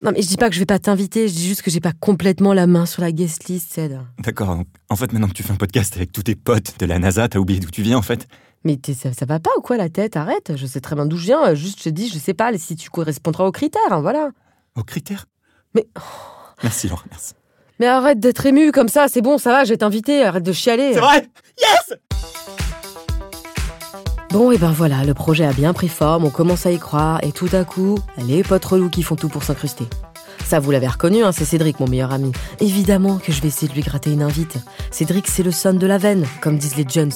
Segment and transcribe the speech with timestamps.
[0.00, 1.80] Non, mais je dis pas que je vais pas t'inviter, je dis juste que j'ai
[1.80, 3.98] pas complètement la main sur la guest list, Ced.
[4.20, 7.00] D'accord, en fait, maintenant que tu fais un podcast avec tous tes potes de la
[7.00, 8.28] NASA, t'as oublié d'où tu viens en fait
[8.64, 10.16] Mais ça, ça va pas ou quoi la tête?
[10.16, 12.56] Arrête, je sais très bien d'où je viens, juste je te dis, je sais pas
[12.56, 14.30] si tu correspondras aux critères, hein, voilà.
[14.76, 15.26] Aux critères?
[15.74, 15.88] Mais-
[16.62, 17.34] Merci Laure, merci.
[17.80, 20.52] Mais arrête d'être ému comme ça, c'est bon, ça va, je vais t'inviter, arrête de
[20.52, 20.92] chialer.
[20.94, 21.28] C'est vrai?
[21.60, 21.98] Yes
[24.30, 27.18] Bon, et ben voilà, le projet a bien pris forme, on commence à y croire,
[27.24, 29.86] et tout à coup, les potes relous qui font tout pour s'incruster.
[30.44, 32.32] Ça, vous l'avez reconnu, hein, c'est Cédric, mon meilleur ami.
[32.60, 34.58] Évidemment que je vais essayer de lui gratter une invite.
[34.90, 37.12] Cédric, c'est le son de la veine, comme disent les Jones.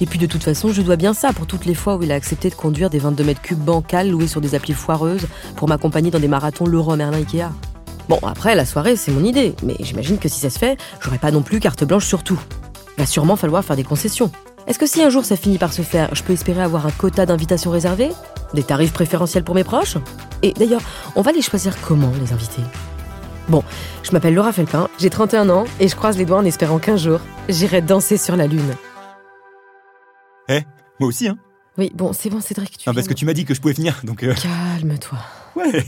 [0.00, 2.10] Et puis de toute façon, je dois bien ça pour toutes les fois où il
[2.10, 5.68] a accepté de conduire des 22 mètres cubes bancales loués sur des applis foireuses pour
[5.68, 7.48] m'accompagner dans des marathons Leroy Merlin Ikea.
[8.08, 11.18] Bon, après, la soirée, c'est mon idée, mais j'imagine que si ça se fait, j'aurai
[11.18, 12.40] pas non plus carte blanche sur tout.
[12.98, 14.32] Va sûrement falloir faire des concessions.
[14.66, 16.90] Est-ce que si un jour ça finit par se faire, je peux espérer avoir un
[16.90, 18.10] quota d'invitations réservées?
[18.52, 19.96] Des tarifs préférentiels pour mes proches?
[20.42, 20.80] Et d'ailleurs,
[21.14, 22.62] on va les choisir comment, les invités?
[23.48, 23.62] Bon,
[24.02, 26.96] je m'appelle Laura Felpin, j'ai 31 ans et je croise les doigts en espérant qu'un
[26.96, 28.74] jour, j'irai danser sur la Lune.
[30.48, 30.62] Eh,
[30.98, 31.38] moi aussi, hein?
[31.78, 33.74] Oui, bon, c'est bon, Cédric, tu Non, parce que tu m'as dit que je pouvais
[33.74, 34.24] venir, donc...
[34.24, 35.18] euh, Calme-toi.
[35.56, 35.86] Ouais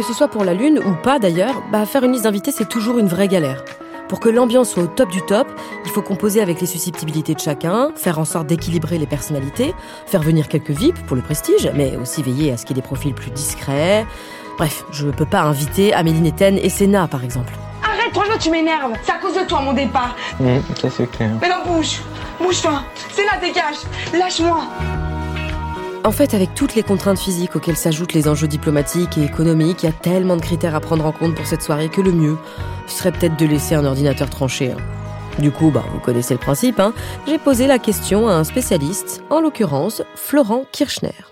[0.00, 2.66] Que ce soit pour la Lune ou pas d'ailleurs, bah, faire une liste d'invités, c'est
[2.66, 3.62] toujours une vraie galère.
[4.08, 5.46] Pour que l'ambiance soit au top du top,
[5.84, 9.74] il faut composer avec les susceptibilités de chacun, faire en sorte d'équilibrer les personnalités,
[10.06, 12.82] faire venir quelques VIP pour le prestige, mais aussi veiller à ce qu'il y ait
[12.82, 14.06] des profils plus discrets.
[14.56, 17.52] Bref, je ne peux pas inviter Amélie Netten et Sénat, par exemple.
[17.84, 18.94] Arrête, franchement, tu m'énerves.
[19.02, 20.16] C'est à cause de toi, mon départ.
[20.80, 21.28] ça c'est clair.
[21.42, 22.00] Mais non, bouge.
[22.40, 22.84] Bouge-toi.
[23.12, 23.76] C'est là, dégage.
[24.18, 24.62] Lâche-moi.
[26.02, 29.86] En fait, avec toutes les contraintes physiques auxquelles s'ajoutent les enjeux diplomatiques et économiques, il
[29.86, 32.38] y a tellement de critères à prendre en compte pour cette soirée que le mieux
[32.86, 34.72] serait peut-être de laisser un ordinateur trancher.
[34.72, 34.76] hein.
[35.38, 36.92] Du coup, bah, vous connaissez le principe, hein.
[37.26, 41.29] j'ai posé la question à un spécialiste, en l'occurrence Florent Kirchner.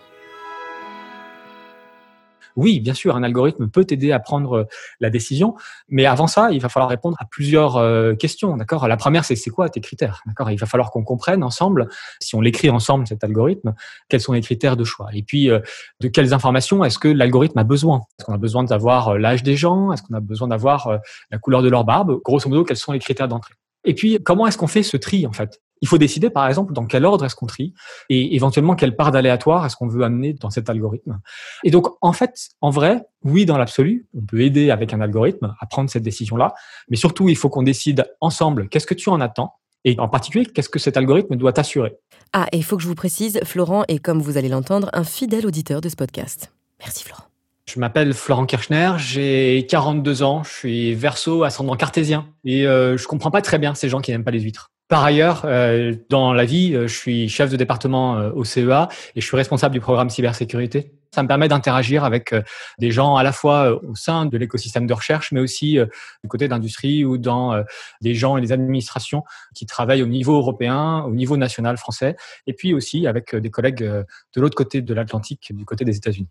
[2.58, 4.64] Oui, bien sûr, un algorithme peut t'aider à prendre euh,
[4.98, 5.54] la décision,
[5.88, 8.56] mais avant ça, il va falloir répondre à plusieurs euh, questions.
[8.56, 8.88] D'accord?
[8.88, 10.22] La première, c'est c'est quoi tes critères?
[10.26, 10.50] D'accord?
[10.50, 11.88] Il va falloir qu'on comprenne ensemble,
[12.18, 13.74] si on l'écrit ensemble cet algorithme,
[14.08, 15.08] quels sont les critères de choix.
[15.12, 15.60] Et puis, euh,
[16.00, 18.02] de quelles informations est-ce que l'algorithme a besoin?
[18.18, 19.92] Est-ce qu'on a besoin d'avoir l'âge des gens?
[19.92, 20.98] Est-ce qu'on a besoin d'avoir
[21.30, 22.20] la couleur de leur barbe?
[22.24, 23.54] Grosso modo, quels sont les critères d'entrée?
[23.84, 25.60] Et puis, comment est-ce qu'on fait ce tri en fait?
[25.80, 27.74] Il faut décider, par exemple, dans quel ordre est-ce qu'on trie
[28.08, 31.20] et éventuellement quelle part d'aléatoire est-ce qu'on veut amener dans cet algorithme.
[31.64, 35.54] Et donc, en fait, en vrai, oui, dans l'absolu, on peut aider avec un algorithme
[35.60, 36.54] à prendre cette décision-là,
[36.88, 40.44] mais surtout, il faut qu'on décide ensemble qu'est-ce que tu en attends et en particulier,
[40.44, 41.96] qu'est-ce que cet algorithme doit t'assurer.
[42.32, 45.04] Ah, et il faut que je vous précise, Florent est, comme vous allez l'entendre, un
[45.04, 46.52] fidèle auditeur de ce podcast.
[46.80, 47.27] Merci Florent.
[47.68, 53.06] Je m'appelle Florent Kirchner, j'ai 42 ans, je suis verso ascendant cartésien et euh, je
[53.06, 54.70] comprends pas très bien ces gens qui n'aiment pas les huîtres.
[54.88, 58.88] Par ailleurs, euh, dans la vie, euh, je suis chef de département euh, au CEA
[59.14, 60.94] et je suis responsable du programme cybersécurité.
[61.14, 62.34] Ça me permet d'interagir avec
[62.78, 65.78] des gens à la fois au sein de l'écosystème de recherche, mais aussi
[66.22, 67.64] du côté d'industrie ou dans
[68.02, 69.24] des gens et des administrations
[69.54, 72.14] qui travaillent au niveau européen, au niveau national français,
[72.46, 76.28] et puis aussi avec des collègues de l'autre côté de l'Atlantique, du côté des États-Unis.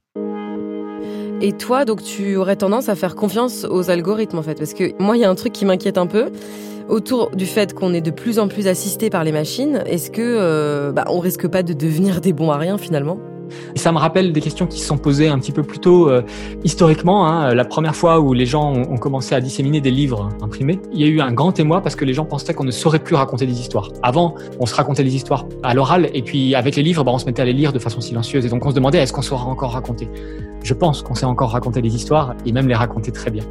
[1.41, 4.91] Et toi, donc, tu aurais tendance à faire confiance aux algorithmes, en fait Parce que
[5.01, 6.31] moi, il y a un truc qui m'inquiète un peu
[6.90, 9.84] autour du fait qu'on est de plus en plus assisté par les machines.
[9.85, 13.19] Est-ce que euh, bah, on risque pas de devenir des bons à rien finalement?
[13.75, 16.09] Et ça me rappelle des questions qui se sont posées un petit peu plus tôt
[16.09, 16.22] euh,
[16.63, 17.28] historiquement.
[17.28, 21.00] Hein, la première fois où les gens ont, commencé à disséminer des livres imprimés, il
[21.00, 23.16] y a eu un grand émoi parce que les gens pensaient qu'on ne saurait plus
[23.16, 23.90] raconter des histoires.
[24.02, 27.19] Avant, on se racontait des histoires à l'oral et puis avec les livres, bah, on
[27.19, 29.22] se mettait à les lire de façon silencieuse et donc on se demandait est-ce qu'on
[29.22, 30.09] saura encore raconter?
[30.64, 33.44] Je pense qu'on sait encore raconter des histoires et même les raconter très bien.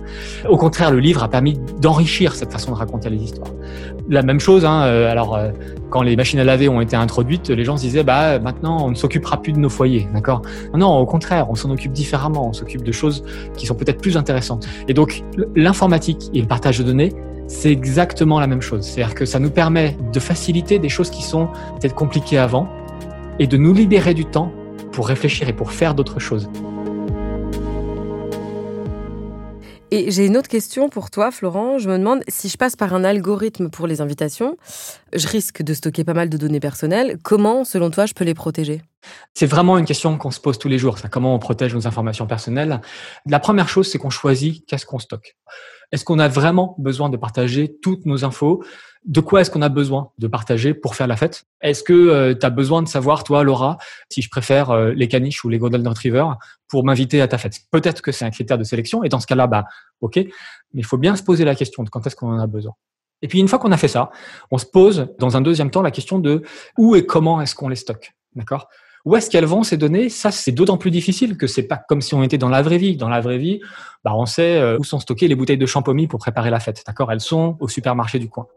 [0.48, 3.50] Au contraire, le livre a permis d'enrichir cette façon de raconter les histoires.
[4.08, 5.50] La même chose, hein, euh, alors euh,
[5.90, 8.90] quand les machines à laver ont été introduites, les gens se disaient bah maintenant on
[8.90, 10.42] ne s'occupera plus de nos foyers, d'accord?
[10.74, 13.24] Non, au contraire, on s'en occupe différemment, on s'occupe de choses
[13.56, 14.68] qui sont peut-être plus intéressantes.
[14.86, 15.24] Et donc
[15.56, 17.12] l'informatique et le partage de données,
[17.48, 18.82] c'est exactement la même chose.
[18.82, 21.48] C'est-à-dire que ça nous permet de faciliter des choses qui sont
[21.80, 22.68] peut-être compliquées avant
[23.40, 24.52] et de nous libérer du temps
[24.92, 26.48] pour réfléchir et pour faire d'autres choses.
[29.92, 31.78] Et j'ai une autre question pour toi, Florent.
[31.78, 34.56] Je me demande si je passe par un algorithme pour les invitations,
[35.12, 37.18] je risque de stocker pas mal de données personnelles.
[37.22, 38.82] Comment, selon toi, je peux les protéger?
[39.34, 42.26] C'est vraiment une question qu'on se pose tous les jours, comment on protège nos informations
[42.26, 42.80] personnelles?
[43.26, 45.36] La première chose, c'est qu'on choisit qu'est-ce qu'on stocke.
[45.92, 48.64] Est-ce qu'on a vraiment besoin de partager toutes nos infos?
[49.06, 51.44] De quoi est-ce qu'on a besoin de partager pour faire la fête?
[51.60, 55.06] Est-ce que euh, tu as besoin de savoir, toi, Laura, si je préfère euh, les
[55.06, 56.26] caniches ou les Golden Retriever
[56.68, 57.60] pour m'inviter à ta fête?
[57.70, 59.64] Peut-être que c'est un critère de sélection, et dans ce cas-là, bah,
[60.00, 60.16] ok.
[60.16, 60.32] Mais
[60.74, 62.74] il faut bien se poser la question de quand est-ce qu'on en a besoin.
[63.22, 64.10] Et puis une fois qu'on a fait ça,
[64.50, 66.42] on se pose dans un deuxième temps la question de
[66.76, 68.68] où et comment est-ce qu'on les stocke, d'accord?
[69.06, 70.08] Où est-ce qu'elles vont ces données?
[70.08, 72.76] Ça, c'est d'autant plus difficile que c'est pas comme si on était dans la vraie
[72.76, 72.96] vie.
[72.96, 73.60] Dans la vraie vie,
[74.02, 76.82] bah, on sait euh, où sont stockées les bouteilles de champomis pour préparer la fête.
[76.84, 77.12] D'accord?
[77.12, 78.48] Elles sont au supermarché du coin.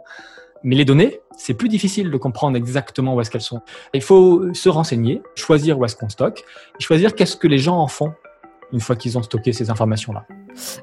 [0.64, 3.62] Mais les données, c'est plus difficile de comprendre exactement où est-ce qu'elles sont.
[3.94, 6.44] Il faut se renseigner, choisir où est-ce qu'on stocke,
[6.80, 8.14] et choisir qu'est-ce que les gens en font
[8.72, 10.26] une fois qu'ils ont stocké ces informations-là.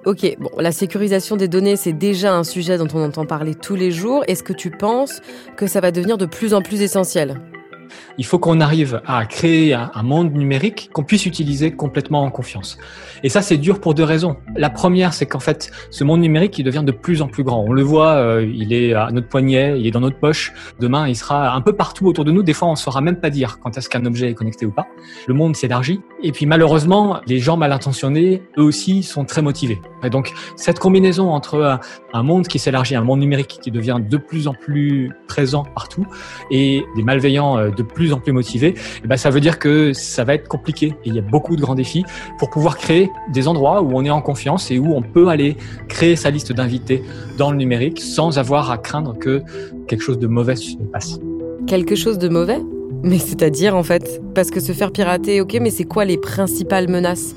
[0.05, 3.77] Ok, bon, la sécurisation des données, c'est déjà un sujet dont on entend parler tous
[3.77, 4.25] les jours.
[4.27, 5.21] Est-ce que tu penses
[5.57, 7.41] que ça va devenir de plus en plus essentiel?
[8.19, 12.79] Il faut qu'on arrive à créer un, monde numérique qu'on puisse utiliser complètement en confiance.
[13.23, 14.37] Et ça, c'est dur pour deux raisons.
[14.55, 17.65] La première, c'est qu'en fait, ce monde numérique, il devient de plus en plus grand.
[17.67, 20.53] On le voit, euh, il est à notre poignet, il est dans notre poche.
[20.81, 22.43] Demain, il sera un peu partout autour de nous.
[22.43, 24.71] Des fois, on ne saura même pas dire quand est-ce qu'un objet est connecté ou
[24.71, 24.87] pas.
[25.27, 26.01] Le monde s'élargit.
[26.23, 29.81] Et puis, malheureusement, les gens mal intentionnés, eux aussi, sont très motivés.
[30.05, 31.81] Et donc, cette combinaison entre
[32.13, 36.07] un monde qui s'élargit, un monde numérique qui devient de plus en plus présent partout,
[36.51, 38.75] et des malveillants euh, de plus en plus motivés,
[39.05, 40.95] eh ben, ça veut dire que ça va être compliqué.
[41.05, 42.05] Et il y a beaucoup de grands défis
[42.39, 45.57] pour pouvoir créer des endroits où on est en confiance et où on peut aller
[45.89, 47.03] créer sa liste d'invités
[47.39, 49.43] dans le numérique sans avoir à craindre que
[49.87, 51.19] quelque chose de mauvais se passe.
[51.67, 52.61] Quelque chose de mauvais?
[53.03, 56.89] Mais c'est-à-dire en fait Parce que se faire pirater, ok, mais c'est quoi les principales
[56.89, 57.35] menaces?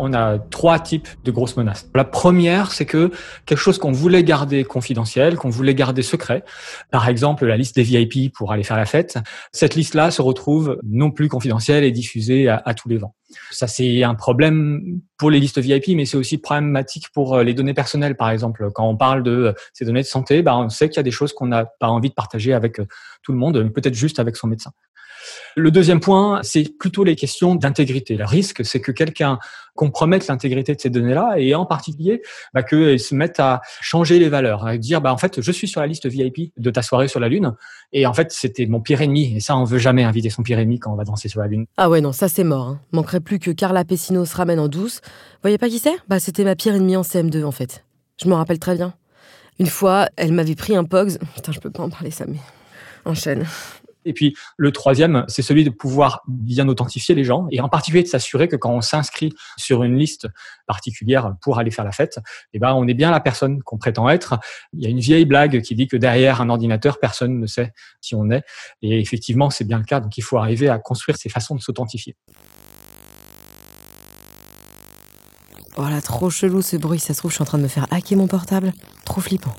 [0.00, 1.88] On a trois types de grosses menaces.
[1.94, 3.10] La première, c'est que
[3.44, 6.42] quelque chose qu'on voulait garder confidentiel, qu'on voulait garder secret,
[6.90, 9.18] par exemple la liste des VIP pour aller faire la fête,
[9.52, 13.14] cette liste-là se retrouve non plus confidentielle et diffusée à, tous les vents.
[13.50, 17.54] Ça, c'est un problème pour les listes VIP, mais c'est aussi problématique pour euh, les
[17.54, 18.16] données personnelles.
[18.16, 20.96] Par exemple, quand on parle de euh, ces données de santé, bah, on sait qu'il
[20.96, 22.86] y a des choses qu'on n'a pas envie de partager avec euh,
[23.22, 24.72] tout le monde, peut-être juste avec son médecin.
[25.56, 28.16] Le deuxième point, c'est plutôt les questions d'intégrité.
[28.16, 29.38] Le risque, c'est que quelqu'un
[29.74, 32.22] compromette l'intégrité de ces données-là et en particulier
[32.52, 35.80] bah, se mettent à changer les valeurs, à dire bah, en fait, je suis sur
[35.80, 37.54] la liste VIP de ta soirée sur la Lune
[37.92, 39.36] et en fait, c'était mon pire ennemi.
[39.36, 41.46] Et ça, on veut jamais inviter son pire ennemi quand on va danser sur la
[41.46, 41.66] Lune.
[41.76, 42.66] Ah ouais, non, ça c'est mort.
[42.68, 42.80] Hein.
[42.92, 45.00] Manquerait plus que Carla Pessino se ramène en douce.
[45.42, 45.96] Voyez pas qui c'est?
[46.08, 47.84] Bah, c'était ma pire ennemie en CM2 en fait.
[48.22, 48.94] Je me rappelle très bien.
[49.58, 51.18] Une fois, elle m'avait pris un POGS.
[51.34, 52.38] Putain, je peux pas en parler ça, mais
[53.04, 53.46] enchaîne.
[54.04, 58.02] Et puis le troisième, c'est celui de pouvoir bien authentifier les gens et en particulier
[58.02, 60.28] de s'assurer que quand on s'inscrit sur une liste
[60.66, 62.18] particulière pour aller faire la fête,
[62.52, 64.38] eh ben on est bien la personne qu'on prétend être.
[64.72, 67.72] Il y a une vieille blague qui dit que derrière un ordinateur, personne ne sait
[68.00, 68.44] qui on est.
[68.82, 70.00] Et effectivement, c'est bien le cas.
[70.00, 72.16] Donc il faut arriver à construire ces façons de s'authentifier.
[75.76, 76.98] Voilà, trop chelou ce bruit.
[76.98, 78.72] Ça se trouve, je suis en train de me faire hacker mon portable.
[79.04, 79.54] Trop flippant.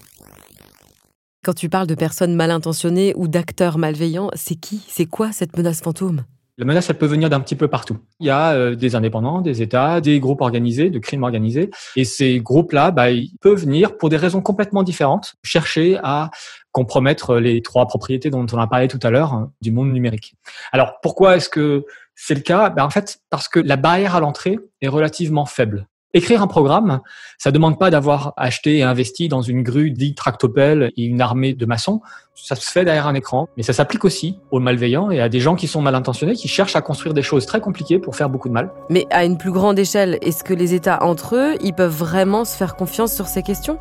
[1.44, 4.86] Quand tu parles de personnes mal intentionnées ou d'acteurs malveillants, c'est qui?
[4.88, 6.24] C'est quoi cette menace fantôme?
[6.60, 7.98] La menace, elle peut venir d'un petit peu partout.
[8.20, 11.72] Il y a euh, des indépendants, des États, des groupes organisés, de crimes organisés.
[11.96, 16.30] Et ces groupes-là, bah, ils peuvent venir pour des raisons complètement différentes, chercher à
[16.72, 20.36] compromettre les trois propriétés dont on a parlé tout à l'heure hein, du monde numérique.
[20.72, 22.70] Alors, pourquoi est-ce que c'est le cas?
[22.70, 25.88] Ben, En fait, parce que la barrière à l'entrée est relativement faible.
[26.14, 27.00] Écrire un programme,
[27.38, 31.54] ça demande pas d'avoir acheté et investi dans une grue dite tractopelle et une armée
[31.54, 32.02] de maçons.
[32.36, 35.40] Ça se fait derrière un écran, mais ça s'applique aussi aux malveillants et à des
[35.40, 38.30] gens qui sont mal intentionnés, qui cherchent à construire des choses très compliquées pour faire
[38.30, 38.72] beaucoup de mal.
[38.90, 42.44] Mais à une plus grande échelle, est-ce que les États entre eux, ils peuvent vraiment
[42.44, 43.80] se faire confiance sur ces questions?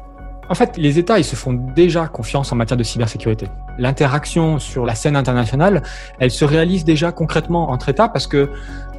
[0.48, 3.46] En fait, les États, ils se font déjà confiance en matière de cybersécurité.
[3.78, 5.82] L'interaction sur la scène internationale,
[6.18, 8.50] elle se réalise déjà concrètement entre États parce que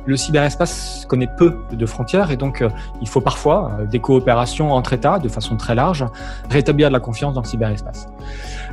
[0.06, 2.70] le cyberespace connaît peu de frontières et donc euh,
[3.02, 6.06] il faut parfois euh, des coopérations entre États de façon très large,
[6.50, 8.08] rétablir de la confiance dans le cyberespace.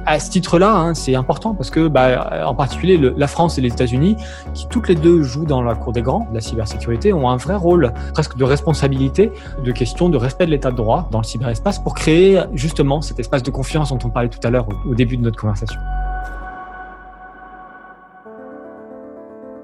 [0.06, 3.68] À ce titre-là, hein, c'est important parce que, bah, en particulier, la France et les
[3.68, 4.16] États-Unis,
[4.54, 7.36] qui toutes les deux jouent dans la cour des grands de la cybersécurité, ont un
[7.36, 9.32] vrai rôle presque de responsabilité,
[9.64, 13.18] de question de respect de l'état de droit dans le cyberespace pour créer justement cet
[13.18, 15.78] espace de confiance dont on parlait tout à l'heure au début de notre conversation.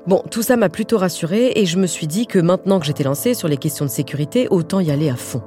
[0.07, 3.05] Bon, tout ça m'a plutôt rassurée et je me suis dit que maintenant que j'étais
[3.05, 5.41] lancée sur les questions de sécurité, autant y aller à fond.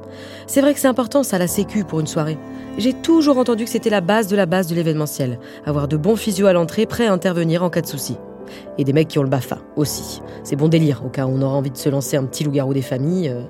[0.47, 2.39] C'est vrai que c'est important ça, la sécu pour une soirée.
[2.79, 5.39] J'ai toujours entendu que c'était la base de la base de l'événementiel.
[5.67, 8.17] Avoir de bons physios à l'entrée prêts à intervenir en cas de souci.
[8.79, 10.23] Et des mecs qui ont le BAFA aussi.
[10.43, 12.73] C'est bon délire au cas où on aura envie de se lancer un petit loup-garou
[12.73, 13.29] des familles.
[13.29, 13.43] Euh.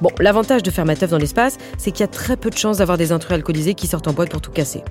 [0.00, 2.56] Bon, l'avantage de faire ma teuf dans l'espace, c'est qu'il y a très peu de
[2.56, 4.82] chances d'avoir des intrus alcoolisés qui sortent en boîte pour tout casser.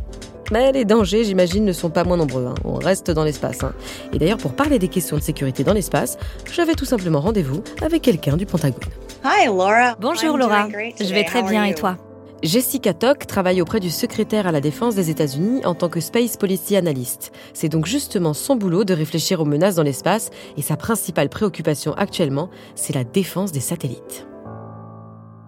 [0.51, 2.45] Mais les dangers, j'imagine, ne sont pas moins nombreux.
[2.45, 2.55] hein.
[2.63, 3.63] On reste dans l'espace.
[3.63, 3.73] hein.
[4.13, 6.17] Et d'ailleurs, pour parler des questions de sécurité dans l'espace,
[6.51, 8.79] j'avais tout simplement rendez-vous avec quelqu'un du Pentagone.
[9.25, 9.95] Hi, Laura.
[9.99, 11.97] Bonjour Laura, je vais très bien et toi?
[12.43, 16.37] Jessica Tock travaille auprès du secrétaire à la défense des États-Unis en tant que Space
[16.37, 17.31] Policy Analyst.
[17.53, 21.93] C'est donc justement son boulot de réfléchir aux menaces dans l'espace et sa principale préoccupation
[21.93, 24.27] actuellement, c'est la défense des satellites.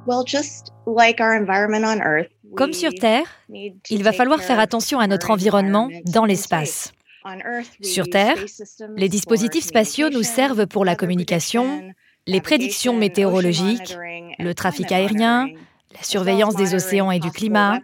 [0.07, 3.25] Well, just like our environment on Earth, Comme sur Terre,
[3.89, 6.91] il va falloir faire attention à notre environnement dans l'espace.
[7.81, 8.37] Sur Terre,
[8.95, 11.81] les dispositifs spatiaux nous servent pour la communication,
[12.27, 13.95] les prédictions météorologiques,
[14.39, 15.49] le trafic aérien,
[15.95, 17.79] la surveillance des océans et du climat,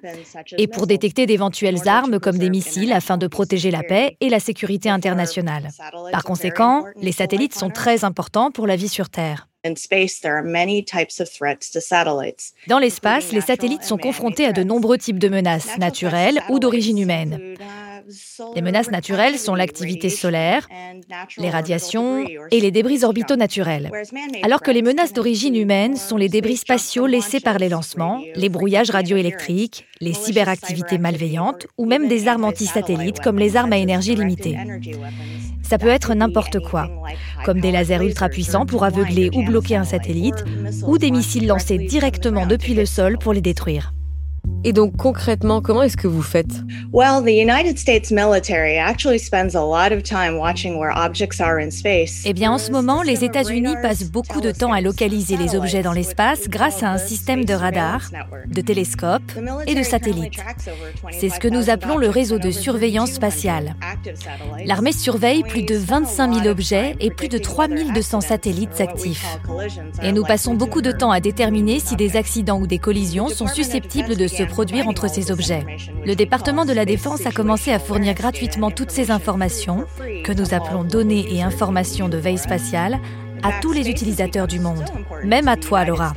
[0.57, 4.39] et pour détecter d'éventuelles armes comme des missiles afin de protéger la paix et la
[4.39, 5.69] sécurité internationale.
[6.11, 9.47] Par conséquent, les satellites sont très importants pour la vie sur Terre.
[9.65, 12.53] In space, there are many types of threats to satellites.
[12.67, 16.99] Dans l'espace, les satellites sont confrontés à de nombreux types de menaces, naturelles ou d'origine
[16.99, 17.55] humaine.
[18.53, 20.67] Les menaces naturelles sont l'activité solaire,
[21.39, 23.89] les radiations et les débris orbitaux naturels.
[24.43, 28.49] Alors que les menaces d'origine humaine sont les débris spatiaux laissés par les lancements, les
[28.49, 34.15] brouillages radioélectriques, les cyberactivités malveillantes ou même des armes antisatellites comme les armes à énergie
[34.15, 34.57] limitée.
[35.67, 36.87] Ça peut être n'importe quoi,
[37.43, 40.45] comme des lasers ultra puissants pour aveugler ou bloquer un satellite,
[40.85, 43.94] ou des missiles lancés directement depuis le sol pour les détruire.
[44.63, 46.49] Et donc concrètement, comment est-ce que vous faites?
[46.91, 51.59] Well, the United States military actually spends a lot of time watching where objects are
[51.59, 52.23] in space.
[52.25, 55.83] Eh bien, en ce moment, les États-Unis passent beaucoup de temps à localiser les objets
[55.83, 58.09] dans l'espace grâce à un système de radars,
[58.47, 59.31] de télescopes
[59.67, 60.39] et de satellites.
[61.11, 63.75] C'est ce que nous appelons le réseau de surveillance spatiale.
[64.65, 69.25] L'armée surveille plus de 25 000 objets et plus de 3 200 satellites actifs.
[70.01, 73.47] Et nous passons beaucoup de temps à déterminer si des accidents ou des collisions sont
[73.47, 75.65] susceptibles de se produire entre ces objets.
[76.05, 79.85] Le département de la Défense a commencé à fournir gratuitement toutes ces informations,
[80.23, 82.99] que nous appelons données et informations de veille spatiale,
[83.43, 84.85] à tous les utilisateurs du monde,
[85.23, 86.13] même à toi, Laura.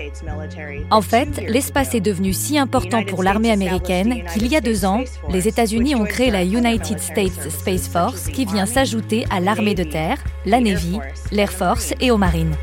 [0.90, 5.04] En fait, l'espace est devenu si important pour l'armée américaine qu'il y a deux ans,
[5.28, 9.84] les États-Unis ont créé la United States Space Force qui vient s'ajouter à l'armée de
[9.84, 10.98] terre, la Navy,
[11.30, 12.54] l'Air Force et aux marines.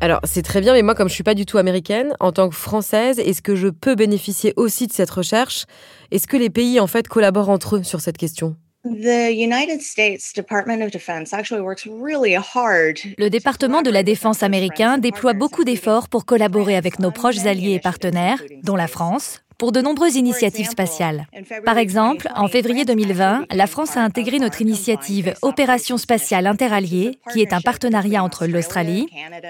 [0.00, 2.48] Alors, c'est très bien, mais moi, comme je suis pas du tout américaine, en tant
[2.48, 5.64] que française, est-ce que je peux bénéficier aussi de cette recherche?
[6.12, 8.54] Est-ce que les pays, en fait, collaborent entre eux sur cette question?
[8.84, 12.98] The United States Department of Defense actually works really hard.
[13.18, 17.72] Le département de la défense américain déploie beaucoup d'efforts pour collaborer avec nos proches alliés
[17.72, 21.26] et partenaires, dont la France, pour de nombreuses initiatives spatiales.
[21.64, 27.42] Par exemple, en février 2020, la France a intégré notre initiative Opération spatiale interalliée, qui
[27.42, 29.08] est un partenariat entre l'Australie,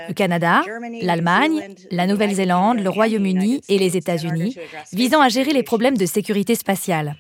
[0.09, 0.63] le Canada,
[1.03, 4.57] l'Allemagne, la Nouvelle-Zélande, le Royaume-Uni et les États-Unis,
[4.93, 7.17] visant à gérer les problèmes de sécurité spatiale.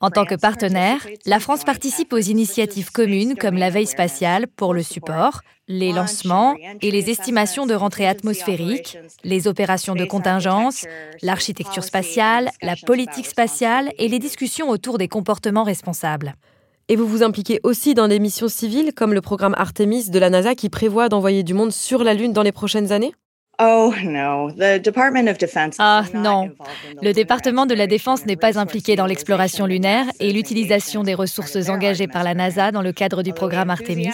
[0.00, 4.74] En tant que partenaire, la France participe aux initiatives communes comme la veille spatiale pour
[4.74, 10.84] le support, les lancements et les estimations de rentrée atmosphérique, les opérations de contingence,
[11.22, 16.34] l'architecture spatiale, la politique spatiale et les discussions autour des comportements responsables.
[16.88, 20.30] Et vous vous impliquez aussi dans des missions civiles, comme le programme Artemis de la
[20.30, 23.12] NASA qui prévoit d'envoyer du monde sur la Lune dans les prochaines années?
[23.58, 25.76] Oh no, the Department of Defense.
[25.78, 26.50] Ah non,
[27.00, 31.70] le département de la Défense n'est pas impliqué dans l'exploration lunaire et l'utilisation des ressources
[31.70, 33.46] engagées par la NASA dans le cadre du program.
[33.46, 34.10] programme Artemis,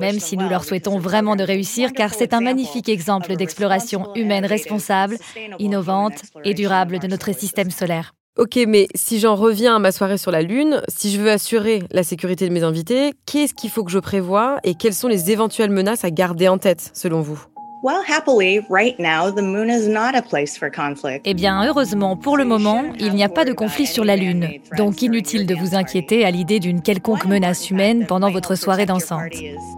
[0.00, 4.44] même si nous leur souhaitons vraiment de réussir car c'est un magnifique exemple d'exploration humaine
[4.44, 5.16] responsable,
[5.60, 8.14] innovante et durable de notre système solaire.
[8.36, 11.84] Ok, mais si j'en reviens à ma soirée sur la Lune, si je veux assurer
[11.92, 15.30] la sécurité de mes invités, qu'est-ce qu'il faut que je prévoie et quelles sont les
[15.30, 17.40] éventuelles menaces à garder en tête, selon vous?
[17.84, 21.20] Well, happily, right now, the moon is not a place for conflict.
[21.26, 24.48] Eh bien, heureusement, pour le moment, il n'y a pas de conflit sur la Lune,
[24.78, 29.34] donc inutile de vous inquiéter à l'idée d'une quelconque menace humaine pendant votre soirée dansante.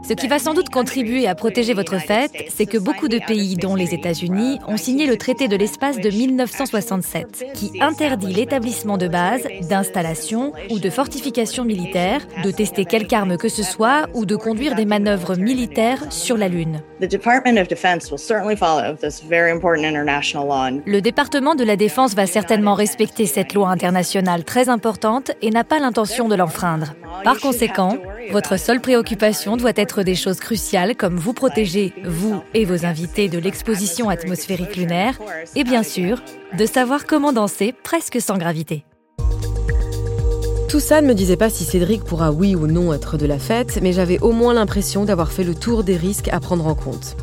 [0.09, 3.57] Ce qui va sans doute contribuer à protéger votre fête, c'est que beaucoup de pays,
[3.57, 9.09] dont les États-Unis, ont signé le traité de l'espace de 1967, qui interdit l'établissement de
[9.09, 14.37] bases, d'installations ou de fortifications militaires, de tester quelque arme que ce soit ou de
[14.37, 16.83] conduire des manœuvres militaires sur la Lune.
[17.97, 20.67] The Department of Defense will certainly follow this very important international law.
[20.67, 25.51] and Le département de la Défense va certainement respecter cette loi internationale très importante et
[25.51, 26.95] n'a pas l'intention de l'enfreindre.
[27.25, 27.97] Par conséquent,
[28.31, 33.29] votre seule préoccupation doit être des choses cruciales comme vous protéger, vous et vos invités,
[33.29, 35.19] de l'exposition atmosphérique lunaire
[35.55, 36.23] et bien sûr,
[36.57, 38.85] de savoir comment danser presque sans gravité.
[40.69, 43.39] Tout ça ne me disait pas si Cédric pourra oui ou non être de la
[43.39, 46.75] fête, mais j'avais au moins l'impression d'avoir fait le tour des risques à prendre en
[46.75, 47.17] compte.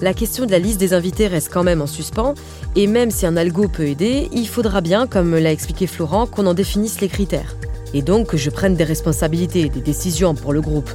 [0.00, 2.34] La question de la liste des invités reste quand même en suspens,
[2.74, 6.46] et même si un algo peut aider, il faudra bien, comme l'a expliqué Florent, qu'on
[6.46, 7.56] en définisse les critères.
[7.92, 10.90] Et donc que je prenne des responsabilités, des décisions pour le groupe,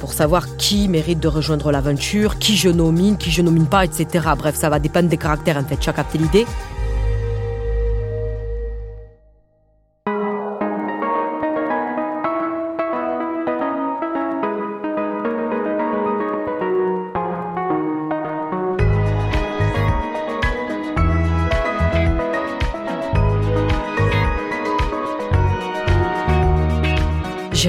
[0.00, 4.26] pour savoir qui mérite de rejoindre l'aventure, qui je nomine, qui je nomine pas, etc.
[4.36, 6.46] Bref, ça va dépendre des caractères en fait, chaque capté l'idée.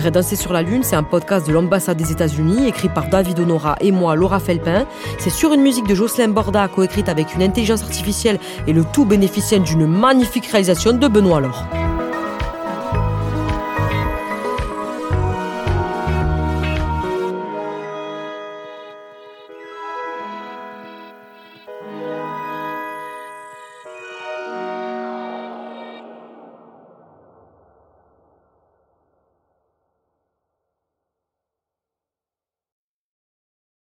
[0.02, 3.40] J'irai danser sur la lune, c'est un podcast de l'ambassade des États-Unis, écrit par David
[3.40, 4.88] Honora et moi, Laura Felpin.
[5.20, 9.06] C'est sur une musique de Jocelyn Borda, coécrite avec une intelligence artificielle et le tout
[9.06, 11.68] bénéficiant d'une magnifique réalisation de Benoît Laure.